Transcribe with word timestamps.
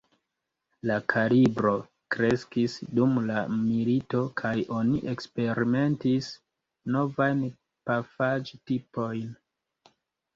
La 0.91 0.93
kalibro 1.11 1.73
kreskis 2.13 2.77
dum 2.99 3.11
la 3.25 3.43
milito 3.57 4.21
kaj 4.41 4.53
oni 4.77 5.01
eksperimentis 5.13 6.31
novajn 6.95 7.45
pafaĵ-tipojn. 7.91 9.29